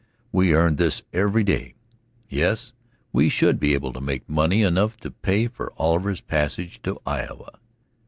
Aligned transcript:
We 0.31 0.55
earned 0.55 0.79
this 0.79 1.03
every 1.13 1.43
day. 1.43 1.75
Yes, 2.27 2.73
we 3.13 3.29
should 3.29 3.59
be 3.59 3.75
able 3.75 3.93
to 3.93 4.01
make 4.01 4.27
money 4.27 4.63
enough 4.63 4.97
together 4.97 5.15
to 5.15 5.49
pay 5.59 5.67
Oliver's 5.77 6.21
passage 6.21 6.81
to 6.81 6.99
Iowa. 7.05 7.59